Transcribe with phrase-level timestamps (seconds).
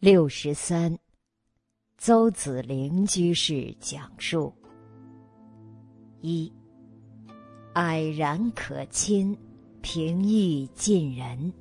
[0.00, 0.98] 六十三，
[1.98, 4.50] 邹子陵居士讲述：
[6.22, 6.50] 一，
[7.74, 9.36] 蔼然可亲，
[9.82, 11.52] 平易近人。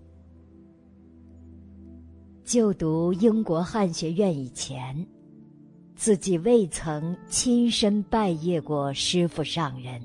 [2.46, 5.06] 就读英国汉学院以前，
[5.98, 10.02] 自己未曾亲身拜谒过师傅上人，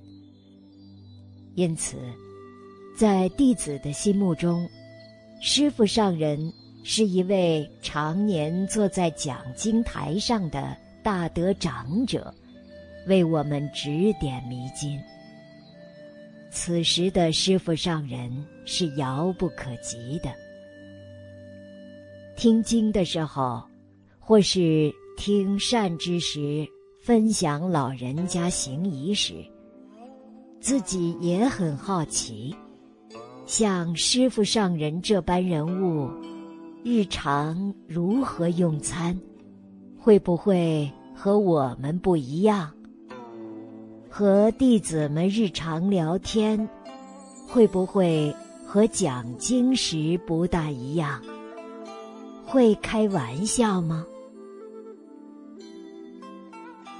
[1.54, 1.96] 因此，
[2.98, 4.68] 在弟子的心目中，
[5.40, 6.52] 师傅上人。
[6.86, 12.32] 是一位常年坐在讲经台上的大德长者，
[13.06, 15.00] 为我们指点迷津。
[16.50, 18.30] 此时的师傅上人
[18.66, 20.30] 是遥不可及的。
[22.36, 23.62] 听经的时候，
[24.20, 26.68] 或是听善知识
[27.00, 29.42] 分享老人家行仪时，
[30.61, 32.55] 自己也很好奇，
[33.47, 36.11] 像师傅上人这般人物。
[36.86, 39.19] 日常如何用餐，
[39.98, 42.70] 会不会和我们不一样？
[44.11, 46.69] 和弟子们日常聊天，
[47.48, 48.36] 会不会
[48.67, 51.22] 和讲经时不大一样？
[52.44, 54.05] 会开玩笑吗？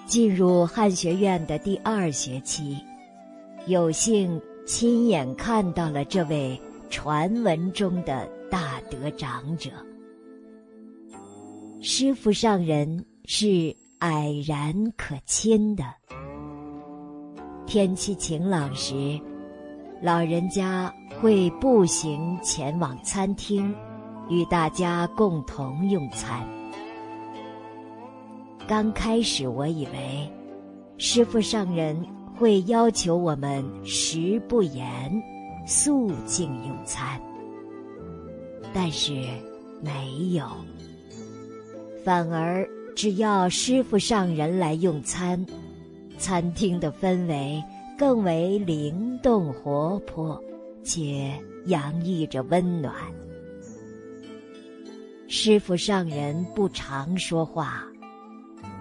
[0.07, 2.79] 进入汉学院的第二学期，
[3.67, 8.27] 有幸亲眼看到了这位传闻中的。
[8.55, 9.69] 大德长者，
[11.83, 15.83] 师傅上人是蔼然可亲的。
[17.67, 19.21] 天气晴朗时，
[20.01, 23.75] 老人家会步行前往餐厅，
[24.29, 26.47] 与大家共同用餐。
[28.69, 30.33] 刚开始，我以为
[30.97, 32.01] 师傅上人
[32.37, 35.13] 会要求我们食不言，
[35.67, 37.21] 肃静用餐。
[38.77, 39.13] 但是
[39.81, 40.45] 没有，
[42.05, 45.47] 反而只要师傅上人来用餐，
[46.19, 47.63] 餐厅的氛围
[47.97, 50.43] 更为灵动活泼，
[50.83, 51.33] 且
[51.67, 52.93] 洋溢着温暖。
[55.29, 57.85] 师傅上人不常说话，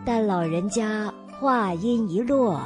[0.03, 2.59] 但老人家话音一落，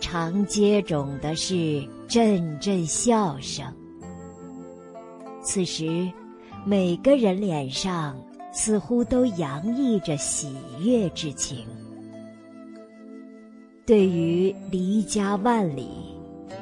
[0.00, 3.66] 常接踵的是阵阵笑声。
[5.42, 6.10] 此时。
[6.66, 8.16] 每个人脸上
[8.50, 11.66] 似乎都洋溢着喜悦之情。
[13.84, 15.90] 对于离家万里、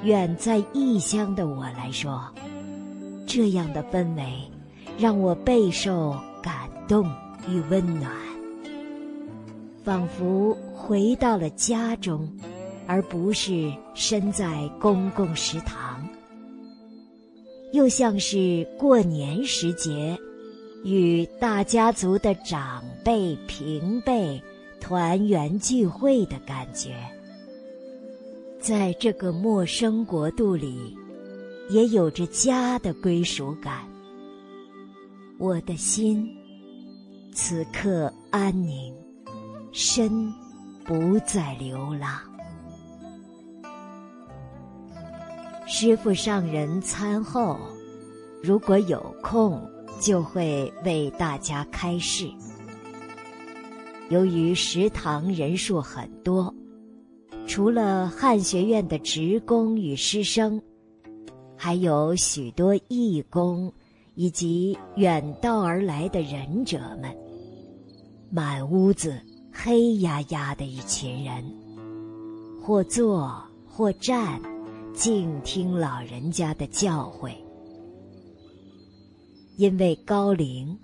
[0.02, 2.20] 远在异乡的我来说，
[3.26, 4.24] 这样的氛围
[4.98, 7.08] 让我备受感动
[7.48, 8.10] 与温暖，
[9.84, 12.28] 仿佛回到了家中，
[12.88, 15.81] 而不是身在公共食堂。
[17.72, 20.16] 又像是过年时节，
[20.84, 24.40] 与大家族的长辈平辈
[24.80, 26.94] 团圆聚会的感觉。
[28.60, 30.96] 在这个陌生国度里，
[31.70, 33.88] 也有着家的归属感。
[35.38, 36.28] 我的心
[37.32, 38.94] 此刻安宁，
[39.72, 40.32] 身
[40.84, 42.31] 不再流浪。
[45.64, 47.58] 师傅上人餐后，
[48.42, 49.60] 如果有空，
[50.00, 52.28] 就会为大家开示。
[54.10, 56.52] 由于食堂人数很多，
[57.46, 60.60] 除了汉学院的职工与师生，
[61.56, 63.72] 还有许多义工
[64.14, 67.16] 以及远道而来的忍者们，
[68.30, 69.18] 满屋子
[69.50, 71.42] 黑压压的一群人，
[72.60, 73.32] 或坐
[73.64, 74.38] 或站。
[74.94, 77.32] 静听老人家的教诲，
[79.56, 80.78] 因为高龄，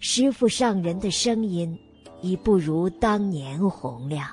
[0.00, 1.78] 师傅上人的声音
[2.20, 4.28] 已不如当年洪亮。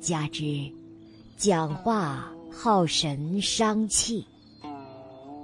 [0.00, 0.70] 加之
[1.36, 4.26] 讲话耗神伤气，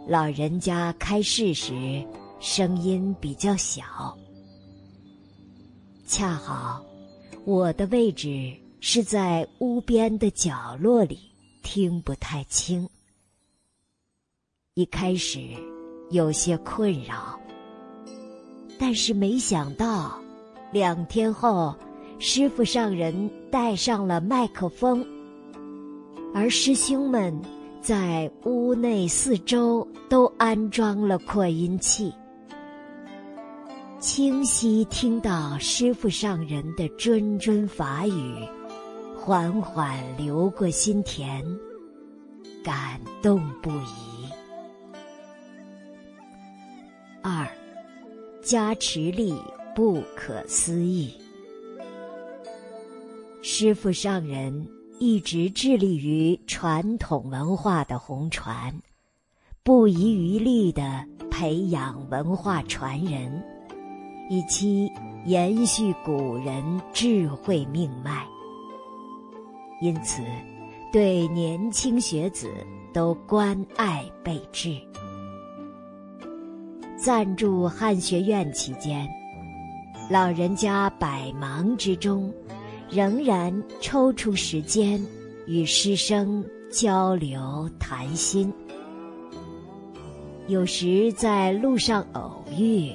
[0.09, 2.03] 老人家开示时
[2.41, 4.17] 声音比较小。
[6.07, 6.83] 恰好
[7.45, 11.28] 我的位置是在屋边的角落里。
[11.63, 12.89] 听不太清，
[14.75, 15.41] 一开始
[16.11, 17.39] 有些困扰，
[18.79, 20.19] 但是没想到，
[20.73, 21.75] 两天后，
[22.19, 25.07] 师傅上人带上了麦克风，
[26.35, 27.39] 而师兄们
[27.81, 32.13] 在屋内四周都安装了扩音器，
[33.99, 38.49] 清晰听到师傅上人的谆谆法语。
[39.29, 41.45] 缓缓流过心田，
[42.65, 44.33] 感动不已。
[47.23, 47.47] 二，
[48.43, 49.39] 加持力
[49.75, 51.13] 不可思议。
[53.43, 54.67] 师父上人
[54.99, 58.75] 一直致力于传统文化的红传，
[59.63, 63.45] 不遗余力地培养文化传人，
[64.31, 64.91] 以期
[65.27, 68.27] 延续古人智慧命脉。
[69.81, 70.23] 因此，
[70.93, 72.49] 对年轻学子
[72.93, 74.77] 都关爱备至。
[76.97, 79.09] 暂住汉学院期间，
[80.11, 82.33] 老人家百忙之中，
[82.91, 85.01] 仍然抽出时间
[85.47, 88.53] 与师生交流谈心。
[90.49, 92.91] 有时在路上偶遇，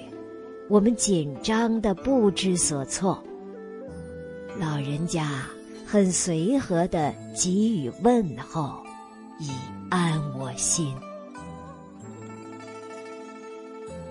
[0.68, 3.24] 我们紧张的不知所措，
[4.59, 5.45] 老人家
[5.94, 8.84] 很随和的给予问候，
[9.38, 9.51] 以
[9.92, 10.92] 安我心。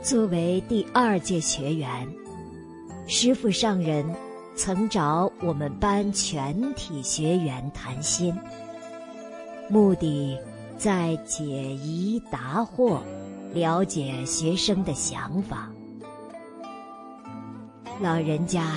[0.01, 2.09] 作为第二届学员，
[3.09, 4.07] 师傅上人
[4.55, 8.33] 曾找我们班全体学员谈心，
[9.69, 10.39] 目的
[10.79, 13.01] 在解疑答惑，
[13.53, 15.69] 了解学生的想法。
[18.01, 18.73] 老人家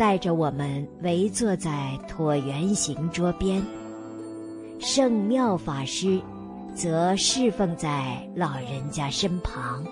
[0.00, 3.62] 带着我们围坐在椭圆形桌边，
[4.78, 6.18] 圣妙法师
[6.74, 9.84] 则侍奉在老人家身旁。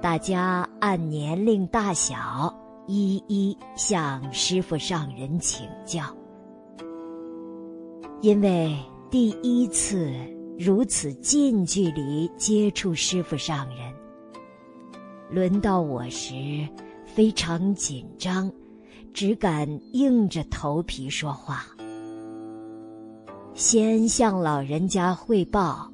[0.00, 2.50] 大家按年龄大小
[2.86, 6.04] 一一向师傅上人请教，
[8.22, 8.74] 因为
[9.10, 10.10] 第一次
[10.58, 13.92] 如此近距离接触师傅上人，
[15.28, 16.66] 轮到我时
[17.14, 18.50] 非常紧张，
[19.12, 21.64] 只敢硬着头皮说话。
[23.54, 25.88] 先向老人家汇报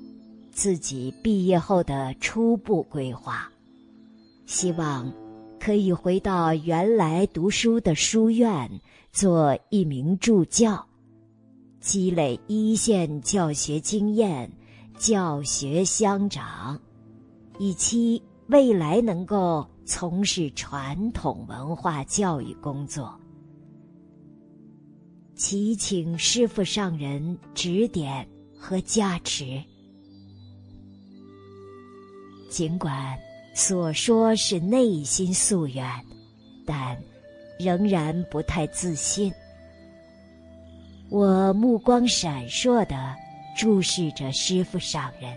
[0.50, 3.46] 自己毕业后的初步规划。
[4.46, 5.12] 希望
[5.58, 8.80] 可以回到原来读书的书院
[9.12, 10.82] 做一名助教，
[11.80, 14.50] 积累一线教学经验，
[14.96, 16.80] 教学相长，
[17.58, 23.20] 以期未来能够从事传统文化教育工作。
[25.34, 28.24] 祈请师傅上人指点
[28.56, 29.60] 和加持。
[32.48, 33.18] 尽管。
[33.52, 35.84] 所说是内心夙愿，
[36.64, 36.96] 但
[37.58, 39.30] 仍然不太自信。
[41.10, 43.14] 我目光闪烁的
[43.58, 45.36] 注视着师傅上人，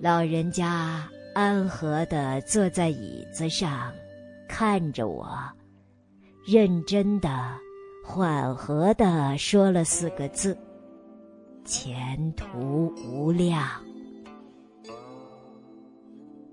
[0.00, 3.92] 老人家安和的坐在椅子上，
[4.48, 5.28] 看着我，
[6.46, 7.28] 认真的、
[8.04, 10.56] 缓和的说了四个字
[11.64, 13.66] ：“前途无量。”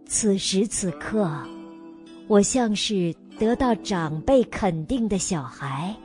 [0.07, 1.29] 此时此刻，
[2.27, 5.95] 我像是得到长辈肯定的小孩，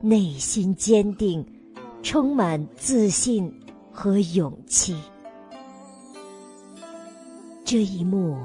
[0.00, 1.44] 内心坚定，
[2.02, 3.52] 充满自信
[3.92, 4.96] 和勇气。
[7.64, 8.36] 这一幕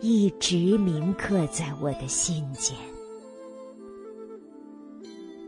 [0.00, 2.76] 一直铭刻在我的心间，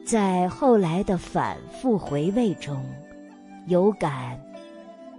[0.07, 2.85] 在后来的反复回味中，
[3.67, 4.41] 有感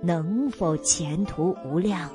[0.02, 2.10] 能否前途无量。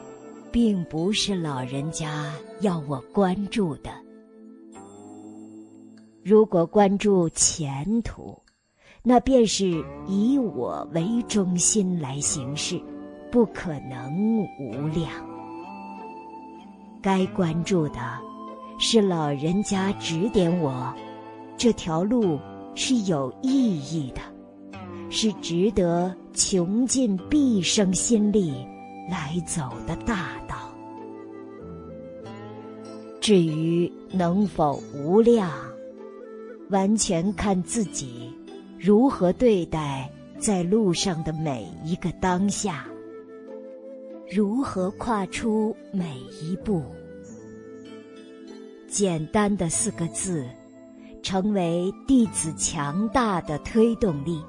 [0.53, 3.91] 并不是老人家要我关注的。
[6.25, 8.37] 如果关注前途，
[9.05, 12.83] 那便是以我为中心来行事，
[13.31, 15.30] 不可能无量。
[17.03, 17.99] 该关注的，
[18.79, 20.93] 是老人家指点我，
[21.57, 22.39] 这条路
[22.75, 24.21] 是有意义的，
[25.11, 28.55] 是值得穷尽毕生心力。
[29.09, 30.55] 来走的大道。
[33.21, 35.51] 至于能否无量，
[36.69, 38.33] 完全看自己
[38.79, 42.87] 如何对待在路上的每一个当下，
[44.31, 46.83] 如何跨出每一步。
[48.89, 50.47] 简单的四个字，
[51.23, 54.41] 成为弟子强大的推动力，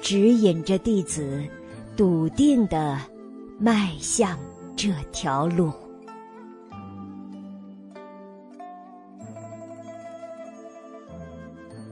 [0.00, 1.44] 指引着弟子
[1.96, 2.98] 笃定的。
[3.60, 4.38] 迈向
[4.76, 5.72] 这条路。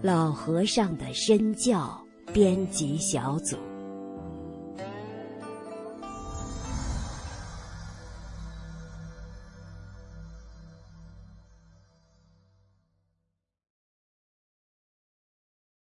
[0.00, 2.00] 老和尚的身教
[2.32, 3.56] 编辑小组。